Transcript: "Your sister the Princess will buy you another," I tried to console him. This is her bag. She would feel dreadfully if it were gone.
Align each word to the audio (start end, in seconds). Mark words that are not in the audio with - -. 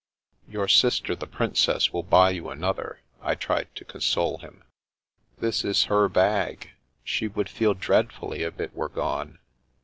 "Your 0.57 0.67
sister 0.67 1.15
the 1.15 1.27
Princess 1.27 1.93
will 1.93 2.01
buy 2.01 2.31
you 2.31 2.49
another," 2.49 3.01
I 3.21 3.35
tried 3.35 3.67
to 3.75 3.85
console 3.85 4.39
him. 4.39 4.63
This 5.37 5.63
is 5.63 5.83
her 5.83 6.09
bag. 6.09 6.71
She 7.03 7.27
would 7.27 7.47
feel 7.47 7.75
dreadfully 7.75 8.41
if 8.41 8.59
it 8.59 8.73
were 8.73 8.89
gone. 8.89 9.37